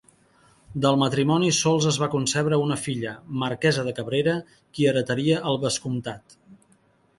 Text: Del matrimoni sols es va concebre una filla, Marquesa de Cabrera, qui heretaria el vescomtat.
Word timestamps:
Del 0.85 0.95
matrimoni 1.01 1.49
sols 1.57 1.85
es 1.91 1.99
va 2.05 2.09
concebre 2.13 2.59
una 2.63 2.79
filla, 2.87 3.13
Marquesa 3.43 3.85
de 3.89 3.95
Cabrera, 4.01 4.35
qui 4.75 4.91
heretaria 4.95 5.39
el 5.53 5.63
vescomtat. 5.69 6.39